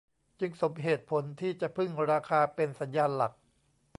[0.39, 3.33] จึงสมเหตุผลที่จะพึ่งราคาเป็นสัญญาณหลัก